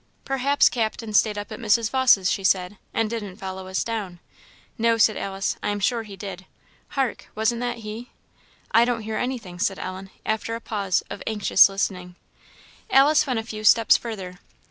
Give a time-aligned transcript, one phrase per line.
[0.25, 1.91] "Perhaps Captain staid up at Mrs.
[1.91, 4.19] Vawse's," she said, "and didn't follow us down."
[4.75, 6.47] "No," said Alice; "I am sure he did.
[6.97, 7.27] Hark!
[7.35, 8.09] wasn't that he?"
[8.71, 12.15] "I don't hear anything," said Ellen, after a pause of anxious listening.
[12.89, 14.39] Alice went a few steps further.